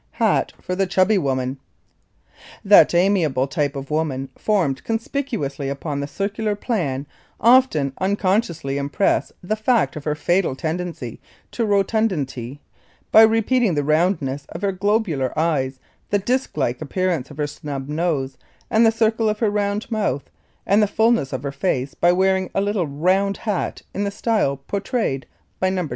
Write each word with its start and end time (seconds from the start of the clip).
Hat 0.17 0.51
for 0.59 0.73
the 0.73 0.87
Chubby 0.87 1.19
Woman. 1.19 1.59
[Illustration: 2.65 2.65
NO. 2.65 2.69
26] 2.69 2.91
That 2.91 2.97
amiable 2.97 3.47
type 3.47 3.75
of 3.75 3.91
woman 3.91 4.29
formed 4.35 4.83
conspicuously 4.83 5.69
upon 5.69 5.99
the 5.99 6.07
circular 6.07 6.55
plan 6.55 7.05
often 7.39 7.93
unconsciously 8.01 8.79
impresses 8.79 9.31
the 9.43 9.55
fact 9.55 9.95
of 9.95 10.03
her 10.05 10.15
fatal 10.15 10.55
tendency 10.55 11.21
to 11.51 11.67
rotundity 11.67 12.61
by 13.11 13.21
repeating 13.21 13.75
the 13.75 13.83
roundness 13.83 14.47
of 14.49 14.63
her 14.63 14.71
globular 14.71 15.37
eyes, 15.37 15.79
the 16.09 16.17
disk 16.17 16.57
like 16.57 16.81
appearance 16.81 17.29
of 17.29 17.37
her 17.37 17.45
snub 17.45 17.87
nose 17.87 18.39
and 18.71 18.83
the 18.83 18.91
circle 18.91 19.29
of 19.29 19.37
her 19.37 19.51
round 19.51 19.91
mouth, 19.91 20.31
and 20.65 20.81
the 20.81 20.87
fulness 20.87 21.31
of 21.31 21.43
her 21.43 21.51
face 21.51 21.93
by 21.93 22.11
wearing 22.11 22.49
a 22.55 22.59
little, 22.61 22.87
round 22.87 23.37
hat 23.37 23.83
in 23.93 24.03
the 24.03 24.09
style 24.09 24.57
portrayed 24.57 25.27
by 25.59 25.69
No. 25.69 25.87